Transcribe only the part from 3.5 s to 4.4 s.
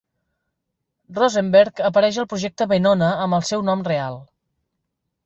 seu nom real.